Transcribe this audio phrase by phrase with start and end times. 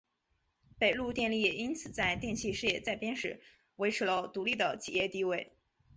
[0.79, 3.39] 北陆电力也因此在电气事业再编时
[3.75, 5.53] 维持了独立的企业地位。